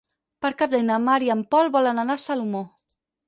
Per 0.45 0.49
Cap 0.61 0.71
d'Any 0.71 0.85
na 0.87 0.95
Mar 1.03 1.17
i 1.27 1.29
en 1.35 1.43
Pol 1.55 1.69
volen 1.77 2.05
anar 2.05 2.17
a 2.17 2.23
Salomó. 2.25 2.63